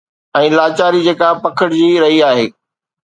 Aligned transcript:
۽ 0.37 0.47
لاچاري 0.57 1.01
جيڪا 1.09 1.29
پکڙجي 1.43 1.87
رهي 2.05 2.19
آهي. 2.31 2.47